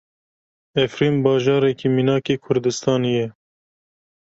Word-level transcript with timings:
Efrîn 0.83 1.15
bajarekî 1.23 1.87
mînak 1.95 2.25
ê 2.33 2.35
Kurdistanê 2.45 3.11
ye. 3.19 3.27